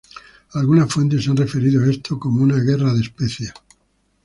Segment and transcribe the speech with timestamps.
[0.55, 3.53] Algunas fuentes se han referido a esto como una "guerra de especias".